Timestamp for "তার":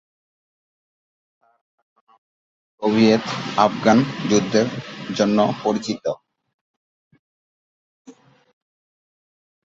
1.41-1.57